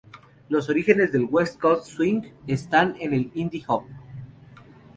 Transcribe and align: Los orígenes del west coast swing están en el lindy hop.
Los 0.49 0.67
orígenes 0.67 1.11
del 1.11 1.25
west 1.29 1.59
coast 1.59 1.85
swing 1.85 2.23
están 2.47 2.95
en 2.99 3.13
el 3.13 3.29
lindy 3.35 3.63
hop. 3.67 3.83